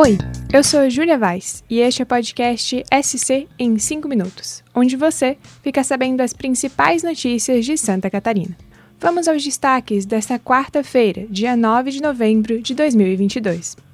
Oi, 0.00 0.16
eu 0.54 0.62
sou 0.62 0.88
Júlia 0.88 1.18
Vaz 1.18 1.64
e 1.68 1.80
este 1.80 2.02
é 2.02 2.04
o 2.04 2.06
podcast 2.06 2.84
SC 3.02 3.48
em 3.58 3.76
5 3.76 4.06
minutos, 4.06 4.62
onde 4.72 4.94
você 4.94 5.36
fica 5.60 5.82
sabendo 5.82 6.20
as 6.20 6.32
principais 6.32 7.02
notícias 7.02 7.64
de 7.64 7.76
Santa 7.76 8.08
Catarina. 8.08 8.56
Vamos 9.00 9.26
aos 9.26 9.42
destaques 9.42 10.06
desta 10.06 10.38
quarta-feira, 10.38 11.26
dia 11.28 11.56
9 11.56 11.90
de 11.90 12.00
novembro 12.00 12.62
de 12.62 12.76
2022. 12.76 13.87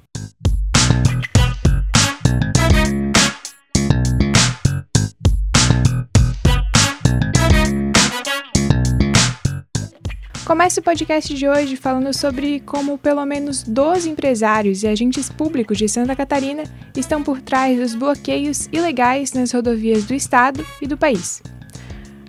Começa 10.45 10.79
o 10.79 10.83
podcast 10.83 11.33
de 11.33 11.47
hoje 11.47 11.75
falando 11.75 12.13
sobre 12.13 12.59
como 12.59 12.99
pelo 12.99 13.25
menos 13.25 13.63
12 13.63 14.11
empresários 14.11 14.83
e 14.83 14.87
agentes 14.87 15.27
públicos 15.27 15.75
de 15.75 15.89
Santa 15.89 16.15
Catarina 16.15 16.65
estão 16.95 17.23
por 17.23 17.41
trás 17.41 17.79
dos 17.79 17.95
bloqueios 17.95 18.69
ilegais 18.71 19.33
nas 19.33 19.51
rodovias 19.51 20.03
do 20.03 20.13
estado 20.13 20.63
e 20.79 20.85
do 20.85 20.95
país. 20.95 21.41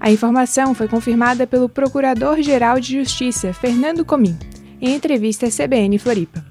A 0.00 0.10
informação 0.10 0.72
foi 0.74 0.88
confirmada 0.88 1.46
pelo 1.46 1.68
Procurador-Geral 1.68 2.80
de 2.80 2.98
Justiça, 2.98 3.52
Fernando 3.52 4.02
Comim, 4.02 4.34
em 4.80 4.94
entrevista 4.94 5.46
à 5.46 5.50
CBN 5.50 5.98
Floripa. 5.98 6.42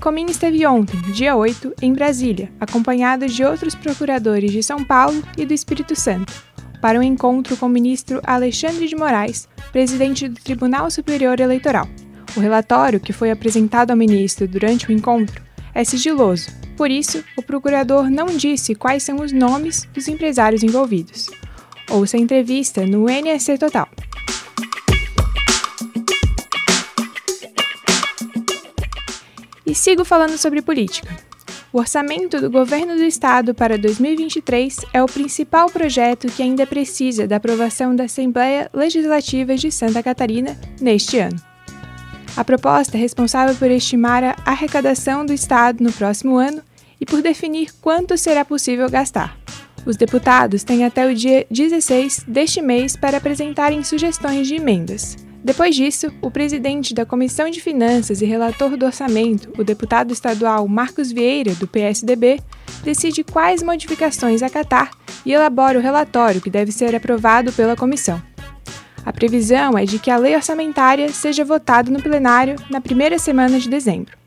Comim 0.00 0.26
esteve 0.26 0.64
ontem, 0.68 1.00
dia 1.12 1.34
8, 1.34 1.74
em 1.82 1.92
Brasília, 1.92 2.52
acompanhado 2.60 3.26
de 3.26 3.42
outros 3.42 3.74
procuradores 3.74 4.52
de 4.52 4.62
São 4.62 4.84
Paulo 4.84 5.20
e 5.36 5.44
do 5.44 5.52
Espírito 5.52 5.96
Santo, 5.96 6.32
para 6.80 6.96
um 6.96 7.02
encontro 7.02 7.56
com 7.56 7.66
o 7.66 7.68
ministro 7.68 8.20
Alexandre 8.24 8.86
de 8.86 8.94
Moraes, 8.94 9.48
presidente 9.78 10.26
do 10.26 10.40
Tribunal 10.40 10.90
Superior 10.90 11.38
Eleitoral. 11.38 11.88
O 12.36 12.40
relatório, 12.40 12.98
que 12.98 13.12
foi 13.12 13.30
apresentado 13.30 13.92
ao 13.92 13.96
ministro 13.96 14.48
durante 14.48 14.88
o 14.88 14.92
encontro, 14.92 15.40
é 15.72 15.84
sigiloso, 15.84 16.50
por 16.76 16.90
isso, 16.90 17.22
o 17.36 17.42
procurador 17.44 18.10
não 18.10 18.26
disse 18.26 18.74
quais 18.74 19.04
são 19.04 19.20
os 19.20 19.30
nomes 19.30 19.84
dos 19.94 20.08
empresários 20.08 20.64
envolvidos. 20.64 21.28
Ouça 21.88 22.16
a 22.16 22.20
entrevista 22.20 22.84
no 22.84 23.08
NSC 23.08 23.56
Total. 23.56 23.88
E 29.64 29.76
sigo 29.76 30.04
falando 30.04 30.36
sobre 30.36 30.60
política. 30.60 31.16
O 31.70 31.78
orçamento 31.78 32.40
do 32.40 32.50
governo 32.50 32.96
do 32.96 33.04
estado 33.04 33.54
para 33.54 33.76
2023 33.76 34.86
é 34.90 35.02
o 35.02 35.06
principal 35.06 35.68
projeto 35.68 36.26
que 36.28 36.42
ainda 36.42 36.66
precisa 36.66 37.26
da 37.26 37.36
aprovação 37.36 37.94
da 37.94 38.04
Assembleia 38.04 38.70
Legislativa 38.72 39.54
de 39.54 39.70
Santa 39.70 40.02
Catarina 40.02 40.56
neste 40.80 41.18
ano. 41.18 41.36
A 42.34 42.42
proposta 42.42 42.96
é 42.96 43.00
responsável 43.00 43.54
por 43.54 43.70
estimar 43.70 44.24
a 44.24 44.36
arrecadação 44.46 45.26
do 45.26 45.32
estado 45.34 45.84
no 45.84 45.92
próximo 45.92 46.38
ano 46.38 46.62
e 46.98 47.04
por 47.04 47.20
definir 47.20 47.70
quanto 47.82 48.16
será 48.16 48.46
possível 48.46 48.88
gastar. 48.88 49.36
Os 49.84 49.96
deputados 49.96 50.64
têm 50.64 50.86
até 50.86 51.06
o 51.06 51.14
dia 51.14 51.46
16 51.50 52.24
deste 52.26 52.62
mês 52.62 52.96
para 52.96 53.18
apresentarem 53.18 53.84
sugestões 53.84 54.48
de 54.48 54.54
emendas. 54.54 55.27
Depois 55.42 55.74
disso, 55.74 56.12
o 56.20 56.30
presidente 56.30 56.92
da 56.92 57.06
Comissão 57.06 57.48
de 57.48 57.60
Finanças 57.60 58.20
e 58.20 58.26
relator 58.26 58.76
do 58.76 58.84
orçamento, 58.84 59.52
o 59.56 59.64
deputado 59.64 60.12
estadual 60.12 60.66
Marcos 60.66 61.12
Vieira, 61.12 61.54
do 61.54 61.68
PSDB, 61.68 62.40
decide 62.82 63.22
quais 63.22 63.62
modificações 63.62 64.42
acatar 64.42 64.90
e 65.24 65.32
elabora 65.32 65.78
o 65.78 65.82
relatório 65.82 66.40
que 66.40 66.50
deve 66.50 66.72
ser 66.72 66.94
aprovado 66.94 67.52
pela 67.52 67.76
comissão. 67.76 68.20
A 69.06 69.12
previsão 69.12 69.78
é 69.78 69.84
de 69.84 69.98
que 69.98 70.10
a 70.10 70.16
lei 70.16 70.34
orçamentária 70.34 71.08
seja 71.12 71.44
votada 71.44 71.90
no 71.90 72.02
plenário 72.02 72.56
na 72.68 72.80
primeira 72.80 73.18
semana 73.18 73.58
de 73.58 73.68
dezembro. 73.68 74.18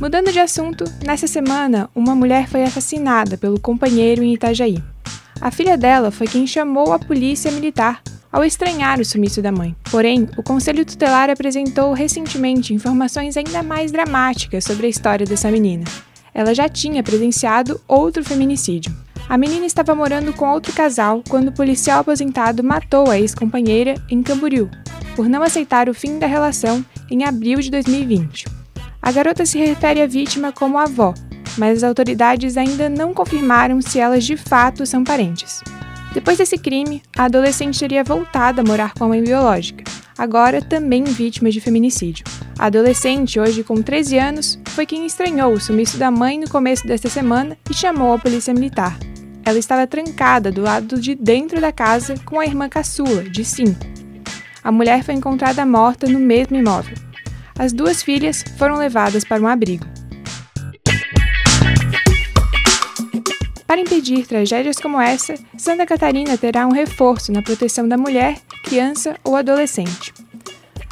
Mudando 0.00 0.30
de 0.30 0.40
assunto, 0.40 0.84
nessa 1.02 1.26
semana, 1.26 1.88
uma 1.94 2.14
mulher 2.14 2.46
foi 2.48 2.62
assassinada 2.62 3.38
pelo 3.38 3.58
companheiro 3.58 4.22
em 4.22 4.34
Itajaí. 4.34 4.93
A 5.40 5.50
filha 5.50 5.76
dela 5.76 6.10
foi 6.10 6.26
quem 6.26 6.46
chamou 6.46 6.92
a 6.92 6.98
polícia 6.98 7.50
militar 7.50 8.02
ao 8.34 8.44
estranhar 8.44 9.00
o 9.00 9.04
sumiço 9.04 9.40
da 9.40 9.52
mãe. 9.52 9.76
Porém, 9.90 10.28
o 10.36 10.42
Conselho 10.42 10.84
Tutelar 10.84 11.30
apresentou 11.30 11.92
recentemente 11.92 12.74
informações 12.74 13.36
ainda 13.36 13.62
mais 13.62 13.92
dramáticas 13.92 14.64
sobre 14.64 14.86
a 14.86 14.90
história 14.90 15.24
dessa 15.24 15.50
menina. 15.50 15.84
Ela 16.34 16.52
já 16.52 16.68
tinha 16.68 17.02
presenciado 17.02 17.80
outro 17.86 18.24
feminicídio. 18.24 18.92
A 19.28 19.38
menina 19.38 19.64
estava 19.64 19.94
morando 19.94 20.32
com 20.32 20.50
outro 20.50 20.72
casal 20.72 21.22
quando 21.28 21.48
o 21.48 21.52
policial 21.52 22.00
aposentado 22.00 22.64
matou 22.64 23.08
a 23.08 23.18
ex-companheira 23.18 23.94
em 24.10 24.22
Camboriú, 24.22 24.68
por 25.14 25.28
não 25.28 25.42
aceitar 25.42 25.88
o 25.88 25.94
fim 25.94 26.18
da 26.18 26.26
relação 26.26 26.84
em 27.08 27.24
abril 27.24 27.60
de 27.60 27.70
2020. 27.70 28.46
A 29.00 29.12
garota 29.12 29.46
se 29.46 29.58
refere 29.58 30.02
à 30.02 30.06
vítima 30.06 30.50
como 30.50 30.76
avó 30.76 31.14
mas 31.56 31.78
as 31.78 31.84
autoridades 31.84 32.56
ainda 32.56 32.88
não 32.88 33.14
confirmaram 33.14 33.80
se 33.80 33.98
elas 33.98 34.24
de 34.24 34.36
fato 34.36 34.86
são 34.86 35.04
parentes. 35.04 35.62
Depois 36.12 36.38
desse 36.38 36.56
crime, 36.56 37.02
a 37.16 37.24
adolescente 37.24 37.80
teria 37.80 38.04
voltado 38.04 38.60
a 38.60 38.64
morar 38.64 38.94
com 38.94 39.04
a 39.04 39.08
mãe 39.08 39.22
biológica, 39.22 39.82
agora 40.16 40.62
também 40.62 41.02
vítima 41.02 41.50
de 41.50 41.60
feminicídio. 41.60 42.24
A 42.58 42.66
adolescente, 42.66 43.40
hoje 43.40 43.64
com 43.64 43.82
13 43.82 44.18
anos, 44.18 44.58
foi 44.68 44.86
quem 44.86 45.04
estranhou 45.06 45.52
o 45.52 45.60
sumiço 45.60 45.98
da 45.98 46.10
mãe 46.10 46.38
no 46.38 46.48
começo 46.48 46.86
desta 46.86 47.08
semana 47.08 47.58
e 47.68 47.74
chamou 47.74 48.12
a 48.12 48.18
polícia 48.18 48.54
militar. 48.54 48.96
Ela 49.44 49.58
estava 49.58 49.86
trancada 49.86 50.50
do 50.52 50.62
lado 50.62 51.00
de 51.00 51.14
dentro 51.14 51.60
da 51.60 51.72
casa 51.72 52.14
com 52.24 52.38
a 52.38 52.46
irmã 52.46 52.68
caçula, 52.68 53.24
de 53.24 53.44
5. 53.44 53.78
A 54.62 54.72
mulher 54.72 55.02
foi 55.02 55.14
encontrada 55.14 55.66
morta 55.66 56.06
no 56.06 56.18
mesmo 56.18 56.56
imóvel. 56.56 56.96
As 57.58 57.72
duas 57.72 58.02
filhas 58.02 58.44
foram 58.56 58.76
levadas 58.76 59.24
para 59.24 59.42
um 59.42 59.46
abrigo. 59.46 59.93
Para 63.74 63.80
impedir 63.80 64.24
tragédias 64.24 64.76
como 64.76 65.00
essa, 65.00 65.34
Santa 65.58 65.84
Catarina 65.84 66.38
terá 66.38 66.64
um 66.64 66.70
reforço 66.70 67.32
na 67.32 67.42
proteção 67.42 67.88
da 67.88 67.98
mulher, 67.98 68.40
criança 68.62 69.16
ou 69.24 69.34
adolescente. 69.34 70.14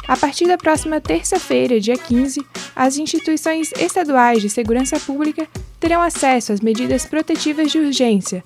A 0.05 0.17
partir 0.17 0.47
da 0.47 0.57
próxima 0.57 0.99
terça-feira, 0.99 1.79
dia 1.79 1.97
15, 1.97 2.45
as 2.75 2.97
instituições 2.97 3.71
estaduais 3.79 4.41
de 4.41 4.49
segurança 4.49 4.99
pública 4.99 5.47
terão 5.79 6.01
acesso 6.01 6.51
às 6.51 6.59
medidas 6.59 7.05
protetivas 7.05 7.71
de 7.71 7.79
urgência, 7.79 8.43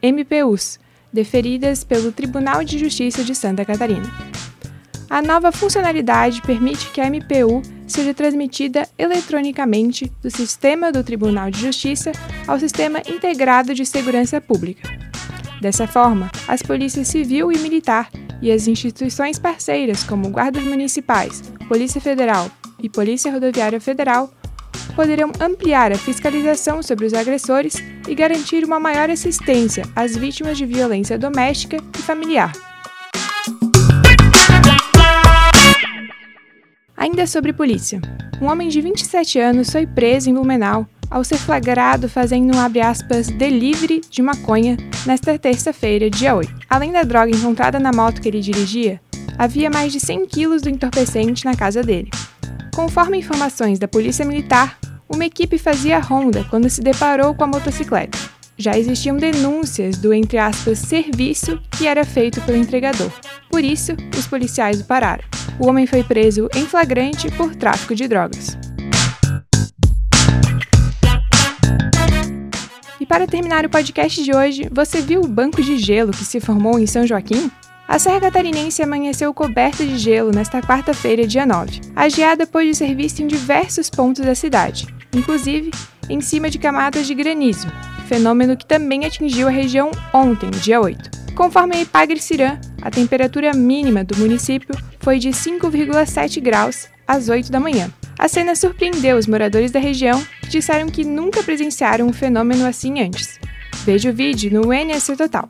MPUs, 0.00 0.78
deferidas 1.12 1.82
pelo 1.82 2.12
Tribunal 2.12 2.62
de 2.62 2.78
Justiça 2.78 3.24
de 3.24 3.34
Santa 3.34 3.64
Catarina. 3.64 4.08
A 5.12 5.20
nova 5.20 5.52
funcionalidade 5.52 6.40
permite 6.40 6.90
que 6.90 6.98
a 6.98 7.04
MPU 7.04 7.60
seja 7.86 8.14
transmitida 8.14 8.88
eletronicamente 8.96 10.10
do 10.22 10.30
sistema 10.30 10.90
do 10.90 11.04
Tribunal 11.04 11.50
de 11.50 11.60
Justiça 11.60 12.12
ao 12.48 12.58
Sistema 12.58 13.02
Integrado 13.06 13.74
de 13.74 13.84
Segurança 13.84 14.40
Pública. 14.40 14.88
Dessa 15.60 15.86
forma, 15.86 16.30
as 16.48 16.62
polícias 16.62 17.08
civil 17.08 17.52
e 17.52 17.58
militar 17.58 18.10
e 18.40 18.50
as 18.50 18.66
instituições 18.66 19.38
parceiras, 19.38 20.02
como 20.02 20.30
guardas 20.30 20.64
municipais, 20.64 21.42
Polícia 21.68 22.00
Federal 22.00 22.50
e 22.82 22.88
Polícia 22.88 23.30
Rodoviária 23.30 23.82
Federal, 23.82 24.32
poderão 24.96 25.30
ampliar 25.38 25.92
a 25.92 25.98
fiscalização 25.98 26.82
sobre 26.82 27.04
os 27.04 27.12
agressores 27.12 27.76
e 28.08 28.14
garantir 28.14 28.64
uma 28.64 28.80
maior 28.80 29.10
assistência 29.10 29.84
às 29.94 30.16
vítimas 30.16 30.56
de 30.56 30.64
violência 30.64 31.18
doméstica 31.18 31.76
e 31.98 32.00
familiar. 32.00 32.71
Ainda 37.02 37.26
sobre 37.26 37.52
polícia. 37.52 38.00
Um 38.40 38.46
homem 38.46 38.68
de 38.68 38.80
27 38.80 39.36
anos 39.40 39.70
foi 39.70 39.84
preso 39.84 40.30
em 40.30 40.34
Blumenau 40.34 40.86
ao 41.10 41.24
ser 41.24 41.36
flagrado 41.36 42.08
fazendo 42.08 42.56
um 42.56 42.80
aspas, 42.80 43.26
delivery 43.26 44.02
de 44.08 44.22
maconha 44.22 44.76
nesta 45.04 45.36
terça-feira, 45.36 46.08
dia 46.08 46.32
8. 46.32 46.54
Além 46.70 46.92
da 46.92 47.02
droga 47.02 47.32
encontrada 47.32 47.80
na 47.80 47.90
moto 47.90 48.20
que 48.20 48.28
ele 48.28 48.40
dirigia, 48.40 49.00
havia 49.36 49.68
mais 49.68 49.90
de 49.90 49.98
100 49.98 50.26
quilos 50.26 50.62
do 50.62 50.68
entorpecente 50.68 51.44
na 51.44 51.56
casa 51.56 51.82
dele. 51.82 52.08
Conforme 52.72 53.18
informações 53.18 53.80
da 53.80 53.88
Polícia 53.88 54.24
Militar, 54.24 54.78
uma 55.08 55.24
equipe 55.24 55.58
fazia 55.58 55.98
ronda 55.98 56.46
quando 56.50 56.70
se 56.70 56.80
deparou 56.80 57.34
com 57.34 57.42
a 57.42 57.48
motocicleta. 57.48 58.16
Já 58.56 58.78
existiam 58.78 59.16
denúncias 59.16 59.96
do, 59.96 60.14
entre 60.14 60.38
aspas, 60.38 60.78
serviço 60.78 61.60
que 61.76 61.88
era 61.88 62.04
feito 62.04 62.40
pelo 62.42 62.58
entregador. 62.58 63.10
Por 63.50 63.64
isso, 63.64 63.90
os 64.16 64.28
policiais 64.28 64.80
o 64.80 64.84
pararam 64.84 65.31
o 65.58 65.66
homem 65.68 65.86
foi 65.86 66.02
preso 66.02 66.48
em 66.54 66.66
flagrante 66.66 67.30
por 67.32 67.54
tráfico 67.54 67.94
de 67.94 68.08
drogas. 68.08 68.56
E 73.00 73.06
para 73.06 73.26
terminar 73.26 73.66
o 73.66 73.70
podcast 73.70 74.22
de 74.22 74.34
hoje, 74.34 74.68
você 74.70 75.00
viu 75.00 75.20
o 75.20 75.28
banco 75.28 75.62
de 75.62 75.76
gelo 75.76 76.12
que 76.12 76.24
se 76.24 76.40
formou 76.40 76.78
em 76.78 76.86
São 76.86 77.06
Joaquim? 77.06 77.50
A 77.88 77.98
Serra 77.98 78.20
Catarinense 78.20 78.82
amanheceu 78.82 79.34
coberta 79.34 79.84
de 79.84 79.98
gelo 79.98 80.30
nesta 80.30 80.62
quarta-feira, 80.62 81.26
dia 81.26 81.44
9. 81.44 81.80
A 81.94 82.08
geada 82.08 82.46
pôde 82.46 82.74
ser 82.74 82.94
vista 82.94 83.22
em 83.22 83.26
diversos 83.26 83.90
pontos 83.90 84.24
da 84.24 84.34
cidade, 84.34 84.86
inclusive 85.12 85.70
em 86.08 86.20
cima 86.20 86.48
de 86.48 86.58
camadas 86.58 87.06
de 87.06 87.14
granizo, 87.14 87.68
fenômeno 88.06 88.56
que 88.56 88.64
também 88.64 89.04
atingiu 89.04 89.48
a 89.48 89.50
região 89.50 89.90
ontem, 90.12 90.50
dia 90.50 90.80
8. 90.80 91.34
Conforme 91.34 91.76
a 91.76 91.80
Ipagre-Cirã, 91.80 92.58
a 92.82 92.90
temperatura 92.90 93.52
mínima 93.54 94.02
do 94.02 94.16
município 94.16 94.74
foi 94.98 95.18
de 95.18 95.30
5,7 95.30 96.40
graus 96.40 96.88
às 97.06 97.28
8 97.28 97.50
da 97.50 97.60
manhã. 97.60 97.90
A 98.18 98.28
cena 98.28 98.56
surpreendeu 98.56 99.16
os 99.16 99.26
moradores 99.26 99.70
da 99.70 99.78
região, 99.78 100.20
que 100.42 100.48
disseram 100.48 100.88
que 100.88 101.04
nunca 101.04 101.42
presenciaram 101.42 102.06
um 102.06 102.12
fenômeno 102.12 102.66
assim 102.66 103.00
antes. 103.00 103.38
Veja 103.84 104.10
o 104.10 104.12
vídeo 104.12 104.52
no 104.52 104.72
NSC 104.72 105.16
Total. 105.16 105.48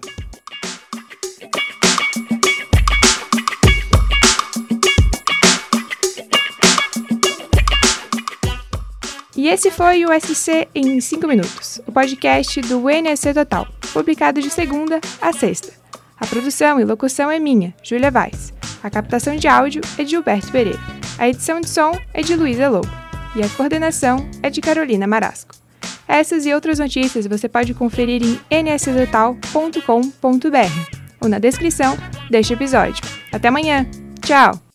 E 9.35 9.49
esse 9.49 9.73
foi 9.73 10.05
o 10.05 10.11
SC 10.20 10.69
em 10.73 11.00
5 11.00 11.26
minutos, 11.26 11.81
o 11.87 11.90
podcast 11.90 12.61
do 12.61 12.88
NSC 12.88 13.35
Total, 13.35 13.67
publicado 13.93 14.40
de 14.40 14.49
segunda 14.50 15.00
a 15.20 15.32
sexta. 15.32 15.81
Produção 16.32 16.81
e 16.81 16.84
locução 16.84 17.31
é 17.31 17.38
minha, 17.38 17.75
Júlia 17.82 18.11
Vaz. 18.11 18.55
A 18.82 18.88
captação 18.88 19.37
de 19.37 19.46
áudio 19.46 19.82
é 19.99 20.02
de 20.02 20.12
Gilberto 20.12 20.50
Pereira. 20.50 20.81
A 21.19 21.29
edição 21.29 21.61
de 21.61 21.69
som 21.69 21.93
é 22.14 22.23
de 22.23 22.34
Luísa 22.34 22.70
Lobo. 22.70 22.88
E 23.37 23.43
a 23.43 23.49
coordenação 23.50 24.26
é 24.43 24.49
de 24.49 24.62
Carolina 24.62 25.06
Marasco. 25.06 25.55
Essas 26.08 26.46
e 26.46 26.55
outras 26.55 26.79
notícias 26.79 27.26
você 27.26 27.50
pode 27.50 27.75
conferir 27.75 28.23
em 28.23 28.62
nsctotal.com.br 28.62 29.82
ou 31.20 31.29
na 31.29 31.38
descrição 31.38 31.99
deste 32.31 32.55
episódio. 32.55 33.05
Até 33.31 33.49
amanhã! 33.49 33.87
Tchau! 34.23 34.72